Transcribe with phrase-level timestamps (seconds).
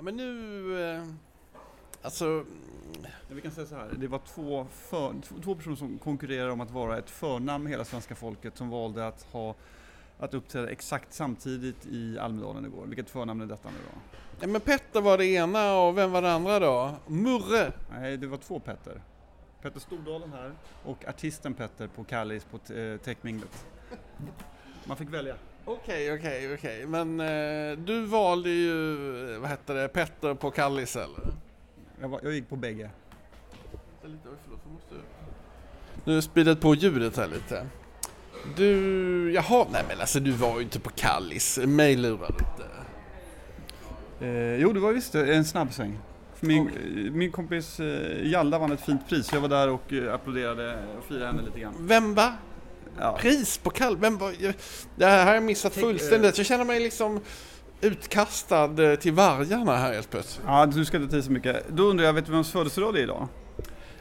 [0.00, 0.90] Men nu...
[0.90, 1.04] Eh,
[2.02, 2.44] alltså...
[3.28, 6.70] Vi kan säga så här, det var två, för, två personer som konkurrerade om att
[6.70, 9.54] vara ett förnamn med hela svenska folket som valde att ha
[10.18, 12.86] att uppträda exakt samtidigt i Almedalen igår.
[12.86, 14.18] Vilket förnamn är detta nu då?
[14.40, 16.94] Ja, men Petter var det ena och vem var det andra då?
[17.06, 17.72] Murre?
[17.90, 19.02] Nej, det var två Petter.
[19.62, 20.52] Petter Stordalen här
[20.84, 22.58] och artisten Petter på Kallis på
[23.04, 23.66] Techminglet.
[24.84, 25.36] Man fick välja.
[25.68, 26.86] Okej, okej, okej.
[26.86, 28.96] Men eh, du valde ju,
[29.38, 31.32] vad hette det, Petter på Kallis eller?
[32.00, 32.90] Jag, var, jag gick på bägge.
[34.02, 34.94] Lite, förlåt, måste...
[36.04, 37.66] Nu speedat på ljudet här lite.
[38.56, 42.70] Du, jaha, nej men alltså du var ju inte på Kallis, mig lurar lite.
[44.20, 45.98] Eh, jo, det var visst en snabb sväng.
[46.40, 47.10] Min, okay.
[47.10, 51.04] min kompis eh, Jalla vann ett fint pris, jag var där och eh, applåderade och
[51.04, 51.74] firade henne lite grann.
[51.80, 52.32] Vem va?
[53.00, 53.18] Ja.
[53.20, 53.96] Pris på Kall...
[53.96, 54.32] Vem var...
[54.96, 56.38] Det här har jag missat fullständigt.
[56.38, 57.20] Jag känner mig liksom
[57.80, 60.46] utkastad eh, till vargarna här helt plötsligt.
[60.46, 61.68] Ja, du ska inte ta så mycket.
[61.68, 63.28] Då undrar jag, vet du vems födelsedag det är idag?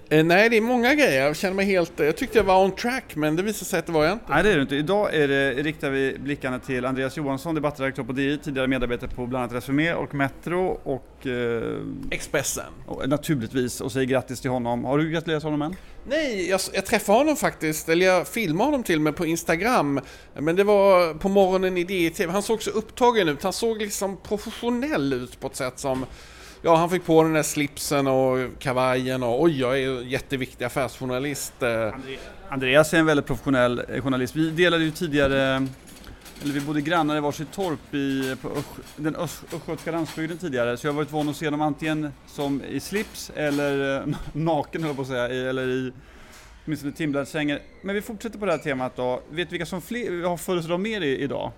[0.09, 1.25] Eh, nej, det är många grejer.
[1.25, 1.99] Jag känner mig helt...
[1.99, 4.25] Jag tyckte jag var on track, men det visade sig att det var jag inte.
[4.29, 4.75] Nej, det är du inte.
[4.75, 9.25] Idag är det, riktar vi blickarna till Andreas Johansson, debattredaktör på DI, tidigare medarbetare på
[9.25, 11.27] bland annat Resumé och Metro och...
[11.27, 11.79] Eh,
[12.11, 12.73] Expressen.
[12.85, 14.85] Och, naturligtvis, och säger grattis till honom.
[14.85, 15.75] Har du gratulerat honom än?
[16.07, 20.01] Nej, jag, jag träffade honom faktiskt, eller jag filmade honom till och med på Instagram.
[20.33, 22.33] Men det var på morgonen i DI-TV.
[22.33, 23.43] Han såg så upptagen ut.
[23.43, 26.05] Han såg liksom professionell ut på ett sätt som
[26.61, 31.63] Ja, han fick på den där slipsen och kavajen och oj, jag är jätteviktig affärsjournalist.
[31.63, 31.93] Eh.
[32.49, 34.35] Andreas är en väldigt professionell eh, journalist.
[34.35, 35.67] Vi delade ju tidigare,
[36.43, 40.87] eller vi bodde grannar i varsitt torp i, på Ösch, den östgötska landsbygden tidigare, så
[40.87, 44.89] jag har varit van att se dem antingen som i slips eller eh, naken höll
[44.89, 45.91] jag på att säga, eller i
[46.65, 47.59] åtminstone Timbladskängor.
[47.81, 49.21] Men vi fortsätter på det här temat då.
[49.29, 51.51] Vet du vilka som fler, har födelsedag mer idag?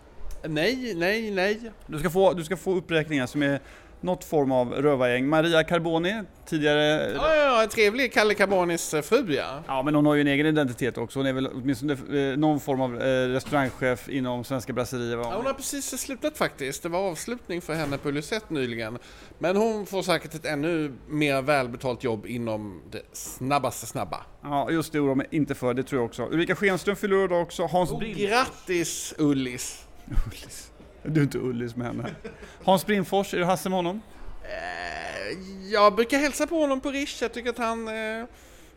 [0.47, 1.71] Nej, nej, nej.
[1.87, 3.59] Du ska få, du ska få uppräkningar som är
[4.01, 5.27] något form av rövargäng.
[5.27, 7.11] Maria Carboni, tidigare...
[7.15, 9.63] Ja, ja, ja trevlig Kalle Carbonis eh, fru ja.
[9.67, 11.19] Ja, men hon har ju en egen identitet också.
[11.19, 15.17] Hon är väl åtminstone eh, någon form av eh, restaurangchef inom Svenska Brasserier.
[15.17, 16.83] Ja, hon har precis slutat faktiskt.
[16.83, 18.97] Det var avslutning för henne på Lucette nyligen.
[19.39, 24.21] Men hon får säkert ett ännu mer välbetalt jobb inom det snabbaste snabba.
[24.43, 25.73] Ja, just det oroar mig inte för.
[25.73, 26.27] Det tror jag också.
[26.31, 27.65] Ulrika Schenström fyller år också.
[27.65, 29.87] Hans oh, Grattis Ullis!
[30.25, 30.71] Ullis.
[31.07, 32.15] Du är inte Ullis med henne.
[32.63, 34.01] Hans Brindfors, är du Hasse med honom?
[34.43, 35.37] Eh,
[35.71, 37.21] jag brukar hälsa på honom på Rish.
[37.21, 38.25] Jag tycker att han, eh,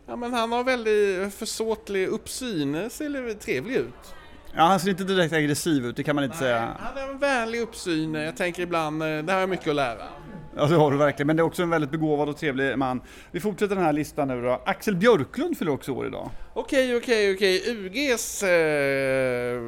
[0.05, 4.15] ja, men han har väldigt försåtlig uppsyn, ser trevlig ut.
[4.55, 6.77] Ja, han ser inte direkt aggressiv ut, det kan man inte Nej, säga.
[6.79, 8.13] Han har en vänlig uppsyn.
[8.13, 10.07] Jag tänker ibland, eh, det har jag mycket att lära.
[10.55, 13.01] Ja det har du verkligen, men det är också en väldigt begåvad och trevlig man.
[13.31, 14.61] Vi fortsätter den här listan nu då.
[14.65, 16.29] Axel Björklund fyller också år idag.
[16.53, 17.63] Okej, okej, okej.
[17.67, 19.61] UGs eh,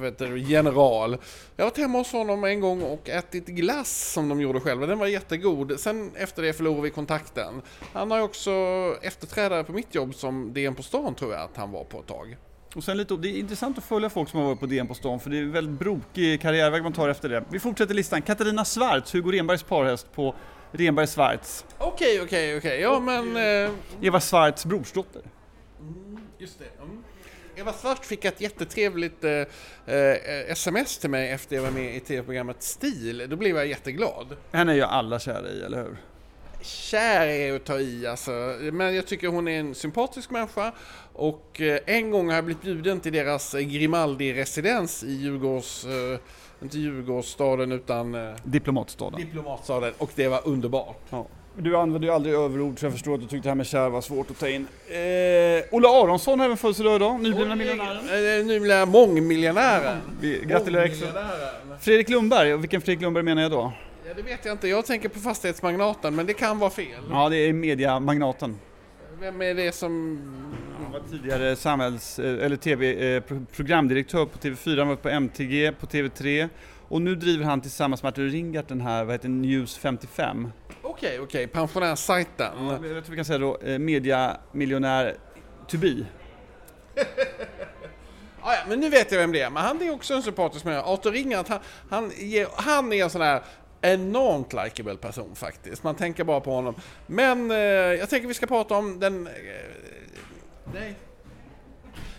[0.00, 1.16] vet du, general.
[1.56, 4.86] Jag har varit hemma hos honom en gång och ätit glass som de gjorde själva.
[4.86, 5.80] Den var jättegod.
[5.80, 7.62] Sen efter det förlorade vi kontakten.
[7.92, 8.52] Han har ju också
[9.02, 12.06] efterträdare på mitt jobb som DN på stan tror jag att han var på ett
[12.06, 12.36] tag.
[12.76, 14.94] Och sen lite, det är intressant att följa folk som har varit på DN på
[14.94, 17.44] stan för det är en väldigt brokig karriärväg man tar efter det.
[17.50, 18.22] Vi fortsätter listan.
[18.22, 20.34] Katarina Svarts, Hugo Renbergs parhäst på
[20.72, 21.64] Renberg Svarts.
[21.78, 22.80] Okej, okej, okej.
[22.80, 23.36] Ja, men...
[23.66, 23.70] Eh...
[24.00, 25.22] Eva Svarts brorsdotter.
[25.80, 26.82] Mm, just det.
[26.82, 27.04] Mm.
[27.56, 29.32] Eva Svart fick ett jättetrevligt eh,
[29.86, 30.16] eh,
[30.48, 33.26] sms till mig efter jag var med i tv-programmet Stil.
[33.28, 34.36] Då blev jag jätteglad.
[34.52, 35.96] Henne är ju alla kära i, eller hur?
[36.62, 38.30] Kär är att ta i alltså.
[38.72, 40.72] Men jag tycker hon är en sympatisk människa.
[41.18, 45.84] Och eh, en gång har jag blivit bjuden till deras Grimaldi-residens i Djurgårds...
[45.84, 46.18] Eh,
[46.62, 48.14] inte Djurgårdsstaden utan...
[48.14, 49.20] Eh, Diplomatstaden.
[49.20, 49.92] Diplomatstaden.
[49.98, 51.00] Och det var underbart.
[51.10, 51.26] Ja.
[51.58, 53.88] Du använder ju aldrig överord så jag förstår att du tyckte det här med kär
[53.88, 54.66] var svårt att ta in.
[54.88, 58.38] Eh, Olle Aronsson även födelsedag idag, nyblivna miljonären.
[58.40, 59.98] Eh, nyblivna mångmiljonären.
[60.20, 61.08] Vi gratulerar extra.
[61.80, 63.72] Fredrik Lundberg, och vilken Fredrik Lundberg menar jag då?
[64.08, 64.68] Ja, det vet jag inte.
[64.68, 67.02] Jag tänker på fastighetsmagnaten, men det kan vara fel.
[67.10, 68.58] Ja, det är mediamagnaten.
[69.20, 70.20] Vem är det som...
[70.96, 73.20] Var tidigare samhälls, eh, eller TV,
[73.56, 76.48] programdirektör på TV4, han var på MTG, på TV3
[76.88, 80.52] och nu driver han tillsammans med Artur Ringart den här, vad heter News 55.
[80.68, 81.46] Okej, okay, okej, okay.
[81.46, 82.52] pensionärssajten.
[82.58, 85.16] Ja, jag tror vi kan säga då eh, mediamiljonär
[85.68, 85.94] to be.
[88.40, 90.64] Ah, ja, men nu vet jag vem det är, men han är också en sympatisk
[90.64, 90.86] människa.
[90.86, 91.60] Artur Ringart, han,
[91.90, 92.12] han,
[92.56, 93.42] han är en sån här
[93.80, 95.82] enormt likeable person faktiskt.
[95.82, 96.74] Man tänker bara på honom.
[97.06, 99.26] Men eh, jag tänker vi ska prata om den...
[99.26, 99.32] Eh,
[100.74, 100.94] nej.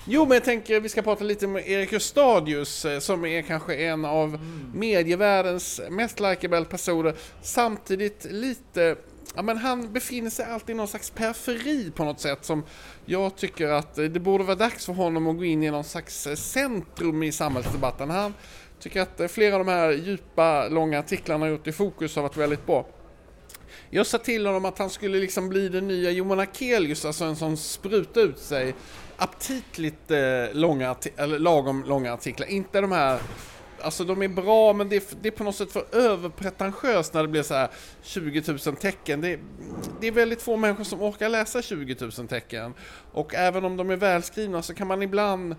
[0.09, 3.75] Jo, men jag tänker vi ska prata lite med Erik Rustadius eh, som är kanske
[3.75, 4.71] en av mm.
[4.73, 7.15] medievärldens mest likeable personer.
[7.41, 8.95] Samtidigt lite...
[9.35, 12.63] Ja, men han befinner sig alltid i någon slags periferi på något sätt som
[13.05, 16.27] jag tycker att det borde vara dags för honom att gå in i någon slags
[16.35, 18.09] centrum i samhällsdebatten.
[18.09, 18.33] Han
[18.79, 22.65] tycker att flera av de här djupa, långa artiklarna gjort i fokus har varit väldigt
[22.65, 22.85] bra.
[23.89, 27.35] Jag sa till honom att han skulle liksom bli den nya Johan Akelius, alltså en
[27.35, 28.75] som sprutar ut sig
[29.17, 30.19] aptitligt eh,
[30.53, 32.47] långa, eller lagom långa artiklar.
[32.47, 33.19] Inte de här
[33.81, 37.21] Alltså de är bra men det är, det är på något sätt för överpretentiöst när
[37.21, 37.69] det blir så här
[38.03, 39.21] 20 000 tecken.
[39.21, 39.39] Det är,
[40.01, 42.73] det är väldigt få människor som orkar läsa 20 000 tecken.
[43.11, 45.55] Och även om de är välskrivna så kan man ibland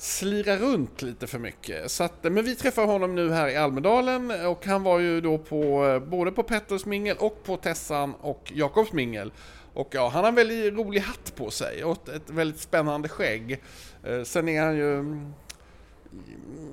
[0.00, 1.90] slira runt lite för mycket.
[1.90, 5.38] Så att, men vi träffar honom nu här i Almedalen och han var ju då
[5.38, 9.32] på både på Petters mingel och på Tessan och Jakobs mingel.
[9.74, 13.62] Och ja, han har en väldigt rolig hatt på sig och ett, väldigt spännande skägg.
[14.04, 14.98] Eh, sen är han ju...
[14.98, 15.34] Mm,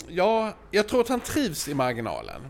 [0.08, 2.42] ja, jag tror att han trivs i marginalen.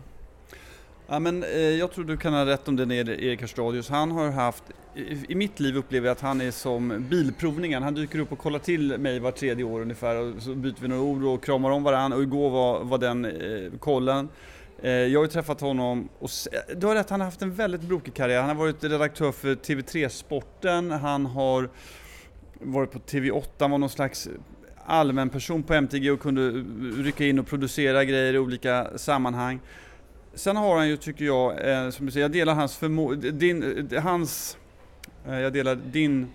[1.10, 3.88] Ja, men, eh, jag tror du kan ha rätt om det när Erik Hörstadius.
[3.88, 4.64] Han har haft,
[4.94, 7.82] i, i, mitt liv upplever jag att han är som bilprovningen.
[7.82, 10.88] Han dyker upp och kollar till mig var tredje år ungefär och så byter vi
[10.88, 14.28] några ord och kramar om varandra och igår var, var den eh, kollen.
[14.82, 16.30] Eh, jag har ju träffat honom och
[16.76, 18.40] du har rätt, han har haft en väldigt brokig karriär.
[18.40, 21.70] Han har varit redaktör för TV3 Sporten, han har
[22.60, 24.28] varit på TV8, han var någon slags
[24.84, 26.64] allmän person på MTG och kunde
[27.02, 29.60] rycka in och producera grejer i olika sammanhang.
[30.38, 33.88] Sen har han ju, tycker jag, eh, som du säger, jag delar hans förmåga, din,
[33.92, 34.56] eh, hans,
[35.26, 36.26] eh, jag delar din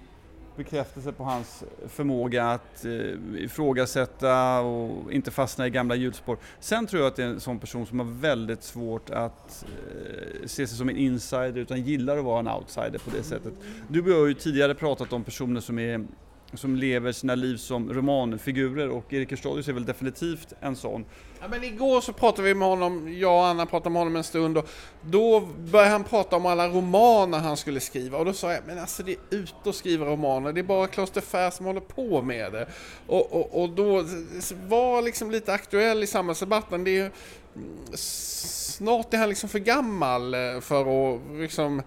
[0.56, 6.38] bekräftelse på hans förmåga att eh, ifrågasätta och inte fastna i gamla hjulspår.
[6.60, 10.46] Sen tror jag att det är en sån person som har väldigt svårt att eh,
[10.46, 13.54] se sig som en insider utan gillar att vara en outsider på det sättet.
[13.88, 16.06] Du och jag har ju tidigare pratat om personer som är
[16.54, 21.06] som lever sina liv som romanfigurer och Erik Hörstadius är väl definitivt en sån.
[21.42, 24.24] Ja, men igår så pratade vi med honom, jag och Anna pratade med honom en
[24.24, 24.70] stund och
[25.02, 25.40] då
[25.72, 29.04] började han prata om alla romaner han skulle skriva och då sa jag, men alltså
[29.04, 32.22] det är ute att skriva romaner, det är bara Klas de Fär som håller på
[32.22, 32.68] med det.
[33.08, 34.06] Och, och, och då
[34.68, 37.12] var liksom lite aktuell i samhällsdebatten, det är
[37.56, 37.88] mm,
[38.74, 41.82] snart är han liksom för gammal eh, för att liksom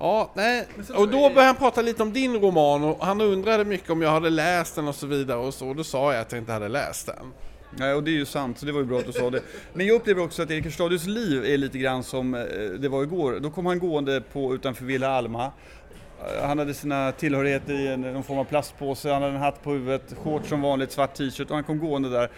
[0.00, 0.66] Ja, nej.
[0.94, 4.10] Och då började han prata lite om din roman och han undrade mycket om jag
[4.10, 5.68] hade läst den och så vidare och så.
[5.68, 7.32] Och då sa jag att jag inte hade läst den.
[7.76, 9.42] Nej, och det är ju sant, så det var ju bra att du sa det.
[9.72, 12.40] Men jag upplever också att Erik Hörstadius liv är lite grann som eh,
[12.78, 13.40] det var igår.
[13.40, 15.44] Då kom han gående på, utanför Villa Alma.
[15.44, 19.62] Eh, han hade sina tillhörigheter i en, någon form av plastpåse, han hade en hatt
[19.62, 22.30] på huvudet, shorts som vanligt, svart t-shirt och han kom gående där.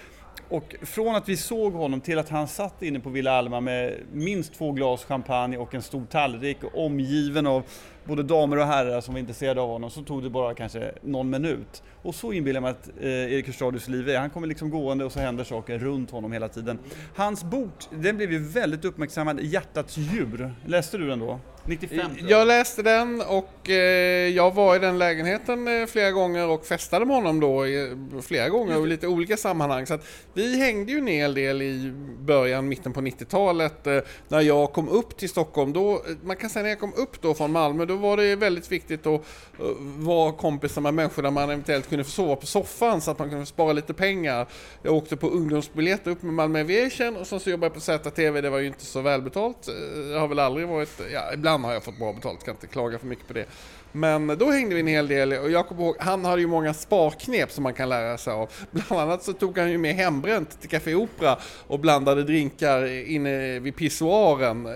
[0.48, 3.94] Och från att vi såg honom till att han satt inne på Villa Alma med
[4.12, 7.62] minst två glas champagne och en stor tallrik omgiven av
[8.04, 11.30] både damer och herrar som var intresserade av honom så tog det bara kanske någon
[11.30, 11.82] minut.
[12.02, 14.18] Och så inbillar jag mig att eh, Erik Hörstadius liv är.
[14.18, 16.78] Han kommer liksom gående och så händer saker runt honom hela tiden.
[17.16, 20.54] Hans bok, den blev ju väldigt uppmärksammad, Hjärtats djur.
[20.66, 21.40] Läste du den då?
[21.64, 26.66] 95 Jag läste den och eh, jag var i den lägenheten eh, flera gånger och
[26.66, 29.86] festade med honom då i, flera gånger i lite olika sammanhang.
[29.86, 33.98] Så att vi hängde ju en hel del i början, mitten på 90-talet eh,
[34.28, 35.72] när jag kom upp till Stockholm.
[35.72, 38.72] Då, man kan säga när jag kom upp då från Malmö, då var det väldigt
[38.72, 39.20] viktigt att
[39.60, 39.66] eh,
[39.98, 43.30] vara kompisar med människor där man eventuellt kunde få sova på soffan så att man
[43.30, 44.46] kunde spara lite pengar.
[44.82, 48.40] Jag åkte på ungdomsbiljetter upp med Malmö Aviation och sen så jobbade jag på ZTV,
[48.40, 49.68] det var ju inte så välbetalt.
[49.68, 49.74] Eh,
[50.10, 52.66] det har väl aldrig varit, ja ibland ibland har jag fått bra betalt, kan inte
[52.66, 53.46] klaga för mycket på det.
[53.92, 56.74] Men då hängde vi en hel del och jag kommer ihåg, han hade ju många
[56.74, 58.50] sparknep som man kan lära sig av.
[58.70, 63.58] Bland annat så tog han ju med hembränt till Café Opera och blandade drinkar inne
[63.58, 64.68] vid pissoaren.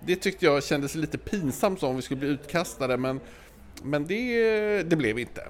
[0.00, 3.20] Det tyckte jag kändes lite pinsamt om vi skulle bli utkastade men,
[3.82, 5.42] men det, det blev inte.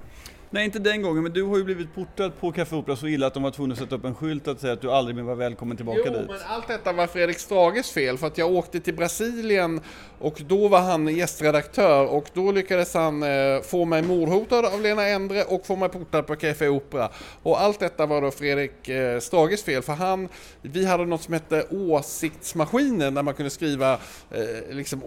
[0.53, 3.27] Nej, inte den gången, men du har ju blivit portad på Café Opera så illa
[3.27, 5.23] att de var tvungna att sätta upp en skylt att säga att du aldrig mer
[5.23, 6.27] var välkommen tillbaka jo, dit.
[6.27, 9.81] men allt detta var Fredrik Strages fel för att jag åkte till Brasilien
[10.19, 15.07] och då var han gästredaktör och då lyckades han eh, få mig mordhotad av Lena
[15.07, 17.09] Endre och få mig portad på Café Opera.
[17.43, 20.29] Och allt detta var då Fredrik eh, Strages fel för han,
[20.61, 23.93] vi hade något som hette åsiktsmaskinen där man kunde skriva
[24.31, 25.03] eh, liksom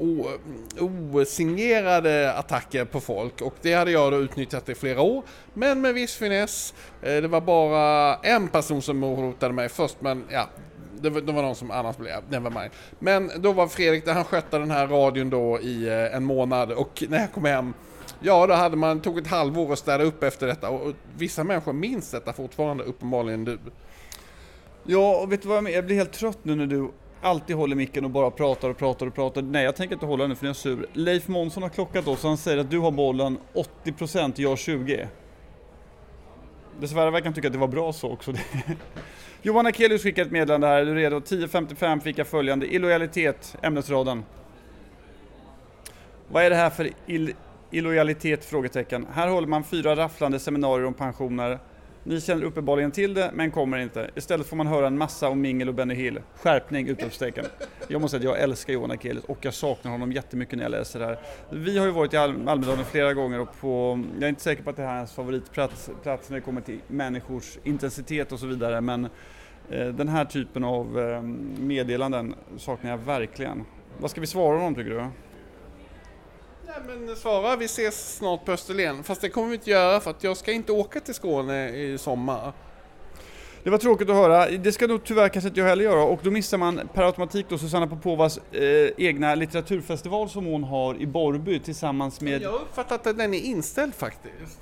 [0.79, 5.23] osignerade attacker på folk och det hade jag då utnyttjat i flera år.
[5.55, 6.75] Men med viss finess.
[7.03, 10.49] Eh, det var bara en person som morotade mig först men ja,
[11.01, 12.71] det var, det var någon som annars blev, never mind.
[12.99, 16.73] Men då var Fredrik, där han skötte den här radion då i eh, en månad
[16.73, 17.75] och när jag kom hem
[18.21, 21.45] Ja, då hade man, tog ett halvår att städa upp efter detta och, och vissa
[21.45, 23.59] människor minns detta fortfarande, uppenbarligen du.
[24.85, 25.77] Ja, och vet du vad jag menar?
[25.77, 26.91] Jag blir helt trött nu när du
[27.23, 29.43] alltid håller micken och bara pratar och pratar och pratar.
[29.43, 30.87] Nej, jag tänker inte hålla nu för jag är sur.
[30.93, 33.39] Leif Månsson har klockat oss och han säger att du har bollen
[33.85, 35.07] 80%, jag 20%.
[36.81, 38.35] Dessvärre verkar han tycka att det var bra så också.
[39.43, 41.19] Johan Akelius skickar ett meddelande här, är du redo?
[41.19, 44.25] 10.55 fick jag följande, illojalitet, ämnesraden.
[46.29, 47.33] Vad är det här för ill
[47.71, 48.45] illojalitet?
[48.45, 49.07] Frågetecken.
[49.13, 51.59] Här håller man fyra rafflande seminarier om pensioner.
[52.07, 54.11] Ni känner uppenbarligen till det, men kommer inte.
[54.15, 56.21] Istället får man höra en massa om Mingel och Benny Hill.
[56.35, 56.89] Skärpning!
[56.89, 57.45] Utropstecken.
[57.89, 60.71] Jag måste säga att jag älskar Johan Akelius och jag saknar honom jättemycket när jag
[60.71, 61.19] läser det här.
[61.51, 64.63] Vi har ju varit i Al Almedalen flera gånger och på, jag är inte säker
[64.63, 68.39] på att det här är hans favoritplats plats när det kommer till människors intensitet och
[68.39, 69.05] så vidare, men
[69.71, 71.23] eh, den här typen av eh,
[71.63, 73.65] meddelanden saknar jag verkligen.
[73.99, 75.07] Vad ska vi svara honom tycker du?
[76.77, 79.05] Nej men svara, vi ses snart på Österlen.
[79.05, 81.99] Fast det kommer vi inte göra för att jag ska inte åka till Skåne i
[81.99, 82.53] sommar.
[83.63, 84.51] Det var tråkigt att höra.
[84.51, 87.47] Det ska nog tyvärr kanske inte jag heller göra och då missar man per automatik
[87.49, 92.43] då Susanna Popovas eh, egna litteraturfestival som hon har i Borrby tillsammans med...
[92.43, 94.61] Jag har uppfattat att den är inställd faktiskt.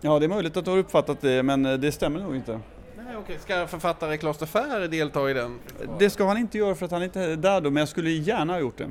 [0.00, 2.60] Ja, det är möjligt att du har uppfattat det men eh, det stämmer nog inte.
[2.96, 3.38] Nej, okej.
[3.40, 5.58] Ska författare Klas de Fer delta i den?
[5.98, 8.10] Det ska han inte göra för att han inte är där då, men jag skulle
[8.10, 8.90] gärna ha gjort det.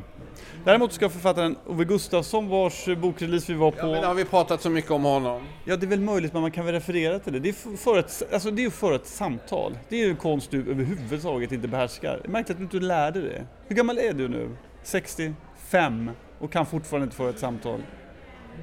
[0.65, 3.77] Däremot ska författaren Ove Gustafsson vars bokrelease vi var på...
[3.79, 5.41] Ja, men har vi pratat så mycket om honom?
[5.65, 7.39] Ja, det är väl möjligt, men man kan väl referera till det.
[7.39, 9.77] Det är för- ett, alltså det är ju för ett samtal.
[9.89, 12.19] Det är ju en konst du överhuvudtaget inte behärskar.
[12.23, 13.45] Jag märkte att du inte lärde det.
[13.67, 14.49] Hur gammal är du nu?
[14.83, 17.81] 65 och kan fortfarande inte föra ett samtal.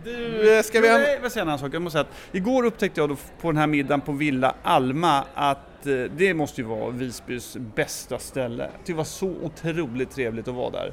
[0.04, 0.88] Du, eh, ska vi...
[0.88, 1.74] Nej, vad säger en annan sak?
[1.74, 5.24] Jag måste säga att igår upptäckte jag då på den här middagen på Villa Alma
[5.34, 8.70] att eh, det måste ju vara Visbys bästa ställe.
[8.84, 10.92] Det var så otroligt trevligt att vara där.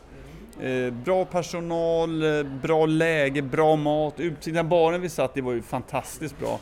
[0.62, 4.70] Eh, bra personal, eh, bra läge, bra mat, utsikten.
[4.70, 6.60] Baren vi satt i var ju fantastiskt bra.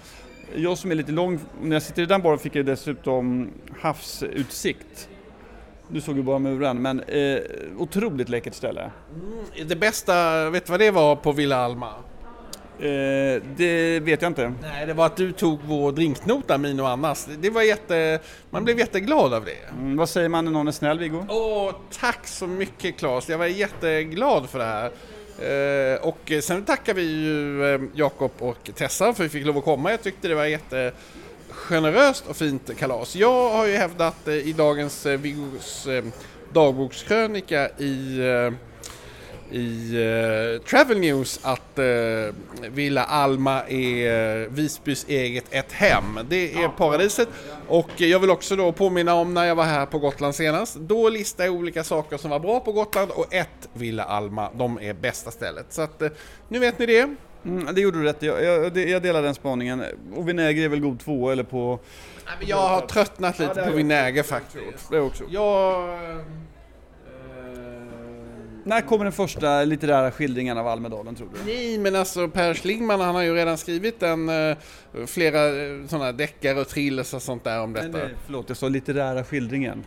[0.56, 5.10] Jag som är lite lång, när jag sitter i den baren fick jag dessutom havsutsikt.
[5.88, 7.40] Du såg ju bara muren, men eh,
[7.78, 8.92] otroligt läckert ställe.
[9.16, 11.94] Mm, det bästa, vet du vad det var på Villa Alma?
[12.80, 14.54] Eh, det vet jag inte.
[14.62, 17.30] Nej, det var att du tog vår drinknota, min och Annas.
[17.40, 18.20] Det var jätte...
[18.50, 19.70] Man blev jätteglad av det.
[19.80, 21.26] Mm, vad säger man när någon är snäll, Viggo?
[21.30, 23.30] Åh, tack så mycket Claes.
[23.30, 24.92] Jag var jätteglad för det här.
[25.40, 29.58] Eh, och sen tackar vi ju eh, Jakob och Tessa för att vi fick lov
[29.58, 29.92] att komma.
[29.92, 30.92] Jag tyckte det var jätte
[31.50, 33.16] generöst och fint kalas.
[33.16, 35.88] Jag har ju hävdat eh, i dagens Viggos
[36.54, 38.20] dagbokskrönika i
[39.54, 41.86] i eh, Travel News att eh,
[42.72, 46.20] Villa Alma är eh, Visbys eget ett hem.
[46.30, 47.28] Det är paradiset.
[47.68, 50.76] Och jag vill också då påminna om när jag var här på Gotland senast.
[50.76, 54.80] Då listade jag olika saker som var bra på Gotland och ett Villa Alma, de
[54.82, 55.66] är bästa stället.
[55.70, 56.10] Så att eh,
[56.48, 57.16] nu vet ni det.
[57.46, 59.84] Mm, det gjorde du rätt jag, jag, jag delar den spaningen.
[60.16, 61.80] Och vinäger är väl god två eller på...
[62.26, 64.90] Nej, men Jag har tröttnat lite har på vinäger faktiskt.
[64.90, 65.24] Det också.
[65.30, 66.00] Jag...
[68.64, 71.52] När kommer den första litterära skildringen av Almedalen tror du?
[71.52, 74.58] Nej, men alltså Per Schlingmann han har ju redan skrivit en, eh,
[75.06, 77.88] flera eh, sådana deckare och thrillers och sånt där om detta.
[77.88, 79.86] Nej, nej, förlåt, jag sa litterära skildringen.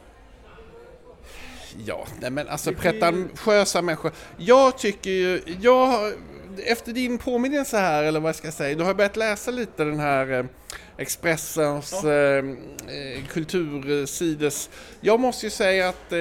[1.87, 4.12] Ja, nej men alltså pretentiösa människor.
[4.37, 6.12] Jag tycker ju, jag har,
[6.66, 9.85] efter din påminnelse här, eller vad jag ska säga, då har jag börjat läsa lite
[9.85, 10.45] den här eh,
[10.99, 14.71] Expressens eh, eh, kultursides.
[15.00, 16.18] Jag måste ju säga att eh,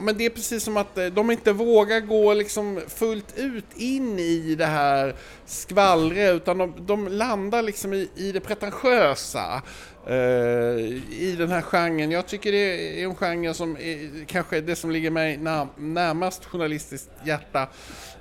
[0.00, 4.18] men det är precis som att eh, de inte vågar gå liksom fullt ut in
[4.18, 5.14] i det här
[5.46, 9.62] skvallret utan de, de landar liksom i, i det pretentiösa.
[10.06, 10.14] Eh,
[11.20, 12.10] i den här genren.
[12.10, 16.44] Jag tycker det är en genre som är kanske det som ligger mig när, närmast
[16.44, 17.68] journalistiskt hjärta.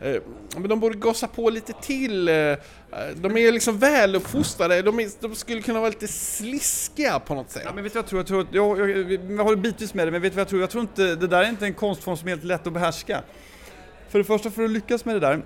[0.02, 0.16] Eh,
[0.54, 2.28] men de borde gossa på lite till.
[2.28, 2.34] eh,
[3.16, 7.62] De är liksom väluppfostrade, de, är, de skulle kunna vara lite sliskiga på något sätt.
[7.66, 8.40] Ja, men vet du vad jag tror?
[8.42, 10.48] Jag, tror jag, jag, jag, jag håller bitvis med dig, men vet du vad jag
[10.50, 10.62] tror?
[10.62, 13.22] Jag tror inte, det där är inte en konstform som är helt lätt att behärska.
[14.10, 15.42] För det första, för att lyckas med det där,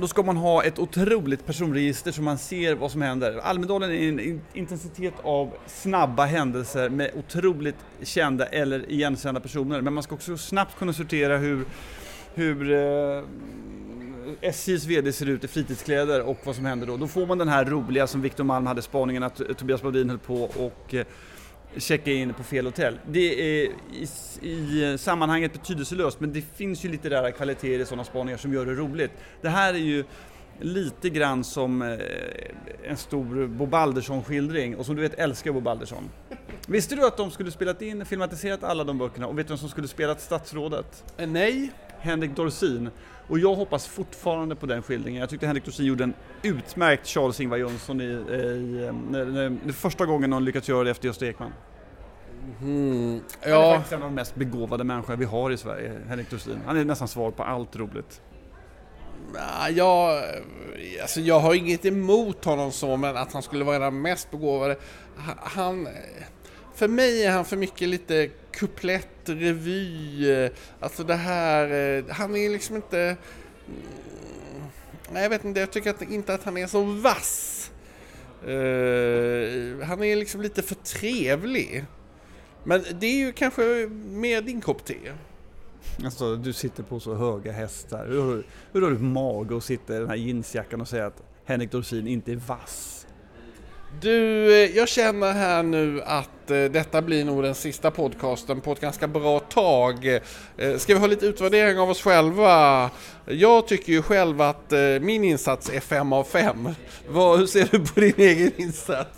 [0.00, 3.38] då ska man ha ett otroligt personregister så man ser vad som händer.
[3.38, 9.80] Almedalen är en intensitet av snabba händelser med otroligt kända eller igenkända personer.
[9.80, 11.64] Men man ska också snabbt kunna sortera hur,
[12.34, 13.24] hur eh,
[14.40, 16.96] SJs VD ser ut i fritidskläder och vad som händer då.
[16.96, 20.10] Då får man den här roliga som Victor Malm hade spaningen att eh, Tobias Baudin
[20.10, 21.06] höll på och eh,
[21.80, 22.98] checka in på fel hotell.
[23.06, 24.08] Det är i,
[24.48, 28.74] i sammanhanget betydelselöst men det finns ju litterära kvaliteter i sådana spaningar som gör det
[28.74, 29.10] roligt.
[29.40, 30.04] Det här är ju
[30.60, 31.98] lite grann som eh,
[32.84, 36.10] en stor Bob Alderson-skildring och som du vet älskar Bob Alderson.
[36.66, 39.58] Visste du att de skulle spelat in, filmatiserat alla de böckerna och vet du vem
[39.58, 41.04] som skulle spelat statsrådet?
[41.16, 42.90] Eh, Nej, Henrik Dorsin.
[43.28, 45.20] Och jag hoppas fortfarande på den skildringen.
[45.20, 50.06] Jag tyckte Henrik Dorsin gjorde en utmärkt Charles-Ingvar Jönsson i, i, när, när, det första
[50.06, 51.52] gången någon lyckats göra det efter Gösta Ekman.
[52.60, 53.72] Mm, Han är ja.
[53.74, 56.60] faktiskt en av de mest begåvade människor vi har i Sverige, Henrik Dorsin.
[56.66, 58.20] Han är nästan svar på allt roligt.
[59.34, 60.22] Ja, Jag,
[61.02, 64.76] alltså jag har inget emot honom så, men att han skulle vara den mest begåvade.
[65.16, 65.88] Ha- Han,
[66.74, 72.36] för mig är han för mycket lite kuplett, revy, eh, alltså det här, eh, han
[72.36, 72.98] är liksom inte...
[72.98, 73.16] mm,
[75.12, 77.70] Nej, jag vet inte, jag tycker att, inte att han är så vass.
[78.42, 81.84] Eh, han är liksom lite för trevlig.
[82.64, 84.96] Men det är ju kanske mer din kopp te.
[86.04, 88.06] Alltså du sitter på så höga hästar.
[88.06, 91.06] Hur har du, hur har du mage att sitta i den här jeansjackan och säga
[91.06, 93.06] att Henrik Dorsin inte är vass?
[94.00, 98.72] Du, eh, jag känner här nu att eh, detta blir nog den sista podcasten på
[98.72, 100.06] ett ganska bra tag.
[100.56, 102.90] Eh, ska vi ha lite utvärdering av oss själva?
[103.26, 106.68] Jag tycker ju själv att min insats är 5 av 5.
[107.08, 109.17] Hur ser du på din egen insats?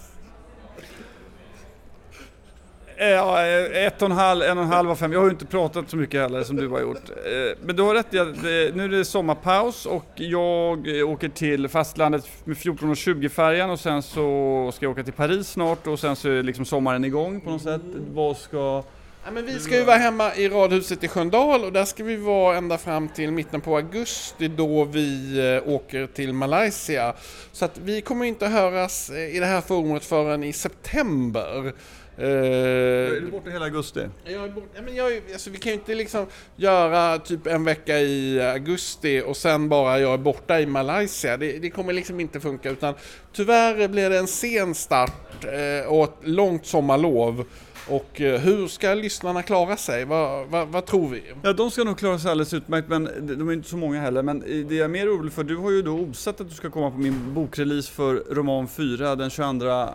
[3.01, 5.13] Eh, ja, eh, ett och en halv, en och en halv av fem.
[5.13, 7.11] Jag har ju inte pratat så mycket heller som du har gjort.
[7.11, 11.69] Eh, men du har rätt i att nu är det sommarpaus och jag åker till
[11.69, 16.17] fastlandet med 14.20 färjan och sen så ska jag åka till Paris snart och sen
[16.17, 17.83] så är liksom sommaren igång på något sätt.
[18.13, 18.83] Vad ska...
[19.25, 22.17] Ja, men vi ska ju vara hemma i radhuset i Sköndal och där ska vi
[22.17, 27.15] vara ända fram till mitten på augusti då vi eh, åker till Malaysia.
[27.53, 31.73] Så att vi kommer inte höras eh, i det här forumet förrän i september.
[32.19, 34.09] Uh, är du borta hela augusti?
[34.25, 37.99] Jag är borta, men jag, alltså, vi kan ju inte liksom göra typ en vecka
[37.99, 41.37] i augusti och sen bara jag är borta i Malaysia.
[41.37, 42.95] Det, det kommer liksom inte funka utan
[43.33, 45.45] tyvärr blir det en sen start
[45.87, 47.45] och ett långt sommarlov.
[47.89, 50.05] Och eh, hur ska lyssnarna klara sig?
[50.05, 51.23] Vad, vad, vad, tror vi?
[51.43, 53.09] Ja, de ska nog klara sig alldeles utmärkt, men
[53.39, 54.23] de är inte så många heller.
[54.23, 56.71] Men det jag är mer orolig för, du har ju då osat att du ska
[56.71, 59.89] komma på min bokrelease för roman 4 den 22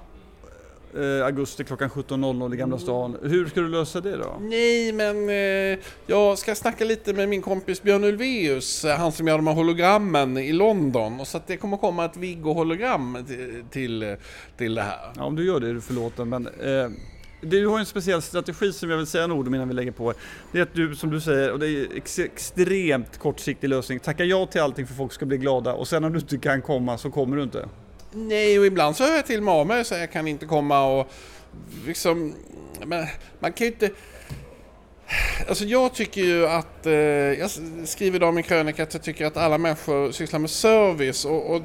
[0.97, 3.17] eh, augusti klockan 17.00 i Gamla stan.
[3.23, 4.37] Hur ska du lösa det då?
[4.39, 9.27] Nej, men eh, jag ska snacka lite med min kompis Björn Ulvaeus, eh, han som
[9.27, 11.19] gör de här hologrammen i London.
[11.19, 13.25] Och så att det kommer komma ett Viggo-hologram
[13.71, 14.15] till,
[14.57, 15.11] till det här.
[15.15, 16.89] Ja, om du gör det är du förlåten, men eh,
[17.45, 19.91] du har en speciell strategi som jag vill säga några ord om innan vi lägger
[19.91, 20.13] på.
[20.51, 24.23] Det är att du, som du säger, och det är ex extremt kortsiktig lösning, tacka
[24.23, 26.61] ja till allting för att folk ska bli glada och sen om du inte kan
[26.61, 27.69] komma så kommer du inte.
[28.11, 30.45] Nej, och ibland så hör jag till med av mig och säger jag kan inte
[30.45, 31.11] komma och
[31.85, 32.33] liksom...
[32.85, 33.05] Men
[33.39, 33.89] man kan ju inte...
[35.47, 37.49] Alltså jag tycker ju att, eh, jag
[37.85, 41.55] skriver idag i min krönika att jag tycker att alla människor sysslar med service och,
[41.55, 41.61] och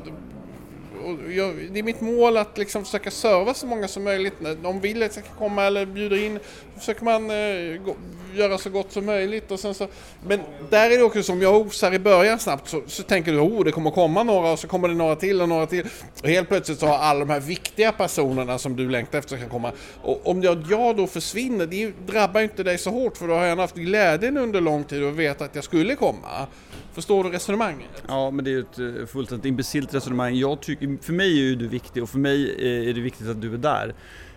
[1.05, 4.41] och jag, det är mitt mål att liksom försöka serva så många som möjligt.
[4.41, 6.39] När de vill att jag ska komma eller bjuder in
[6.79, 7.97] försöker man eh, gå,
[8.35, 9.51] göra så gott som möjligt.
[9.51, 9.89] Och sen så,
[10.27, 13.39] men där är det också som jag osar i början snabbt så, så tänker du
[13.39, 15.87] oh det kommer komma några och så kommer det några till och några till.
[16.23, 19.49] Och helt plötsligt så har alla de här viktiga personerna som du längtar efter ska
[19.49, 19.73] komma.
[20.03, 23.35] Och om jag, jag då försvinner, det drabbar ju inte dig så hårt för då
[23.35, 26.47] har jag haft glädjen under lång tid och vet att jag skulle komma.
[27.01, 28.03] Förstår du resonemanget?
[28.09, 30.35] Ja, men det är ju ett eh, fullständigt imbecilt resonemang.
[30.35, 32.55] Jag tycker, för mig är ju du viktig och för mig
[32.89, 33.95] är det viktigt att du är där.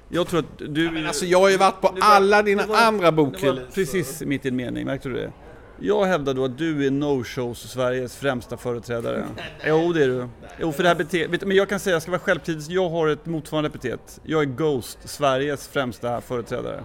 [0.09, 0.85] Jag tror att du...
[0.85, 3.71] Ja, men alltså jag har ju varit på var, alla dina var, andra bokreleaser.
[3.73, 5.31] Precis mitt i en mening, märkte du det?
[5.79, 9.25] Jag hävdar då att du är no-shows Sveriges främsta företrädare.
[9.67, 10.27] Jo, det är du.
[10.59, 13.07] Jo, för det här beteet, men jag kan säga, jag ska vara självkritisk, jag har
[13.07, 14.19] ett motsvarande epitet.
[14.23, 16.83] Jag är Ghost, Sveriges främsta företrädare.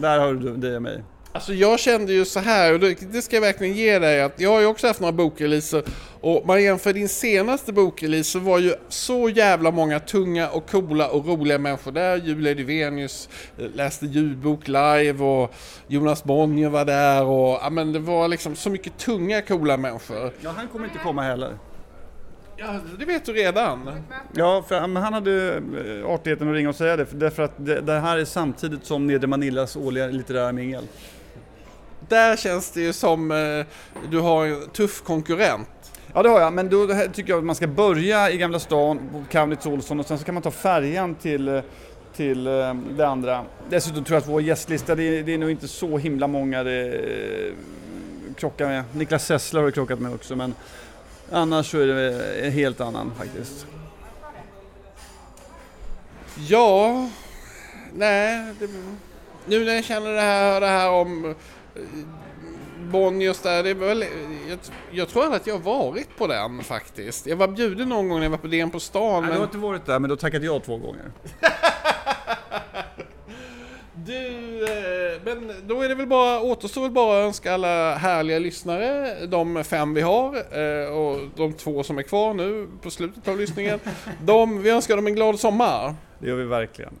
[0.00, 1.02] Där har du det mig.
[1.32, 4.50] Alltså jag kände ju så här, och det ska jag verkligen ge dig, att jag
[4.50, 5.82] har ju också haft några bokreleaser
[6.20, 11.08] och man jämför din senaste bokrelease så var ju så jävla många tunga och coola
[11.08, 12.16] och roliga människor där.
[12.16, 15.54] Julia Duvenius eh, läste ljudbok live och
[15.86, 20.32] Jonas Bonnier var där och ja men det var liksom så mycket tunga coola människor.
[20.40, 21.58] Ja, han kommer inte komma heller.
[22.56, 23.90] Ja, det vet du redan.
[24.34, 28.00] Ja, för han hade eh, artigheten att ringa och säga det, därför att det, det
[28.00, 30.84] här är samtidigt som Nedre Manillas årliga litterära mingel
[32.08, 33.66] där känns det ju som eh,
[34.10, 35.68] du har en tuff konkurrent.
[36.14, 39.00] Ja det har jag, men då tycker jag att man ska börja i Gamla stan
[39.12, 41.60] på Kaunitz Olsson och sen så kan man ta färjan till, eh,
[42.16, 43.44] till eh, det andra.
[43.70, 46.62] Dessutom tror jag att vår gästlista, det är, det är nog inte så himla många
[46.62, 47.52] det eh,
[48.36, 48.84] krockar med.
[48.92, 50.54] Niklas Sessler har krockat med också men
[51.30, 53.66] annars så är det en helt annan faktiskt.
[56.48, 57.08] Ja,
[57.94, 58.68] nej, det,
[59.46, 61.34] nu när jag känner det här, det här om
[62.80, 64.04] Bonniers där, det väl,
[64.48, 64.58] jag,
[64.90, 67.26] jag tror att jag har varit på den faktiskt.
[67.26, 69.22] Jag var bjuden någon gång när jag var på DN på stan.
[69.22, 69.30] Nej, men...
[69.30, 71.12] du har inte varit där, men du har tackat ja två gånger.
[73.94, 74.26] du,
[74.64, 79.16] eh, men då är det väl bara, återstår väl bara att önska alla härliga lyssnare,
[79.26, 83.38] de fem vi har eh, och de två som är kvar nu på slutet av
[83.38, 83.80] lyssningen.
[84.22, 85.94] De, vi önskar dem en glad sommar.
[86.18, 86.94] Det gör vi verkligen.